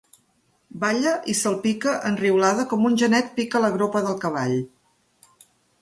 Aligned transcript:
Balla 0.83 1.11
i 1.33 1.35
se'l 1.41 1.59
pica, 1.67 1.93
enriolada, 2.11 2.67
com 2.73 2.89
un 2.91 2.99
genet 3.05 3.31
pica 3.39 3.65
la 3.67 3.73
gropa 3.79 4.05
del 4.09 4.21
cavall. 4.25 4.61